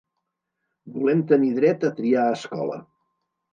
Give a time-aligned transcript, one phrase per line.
[0.95, 2.83] Volem tenir dret a triar escola.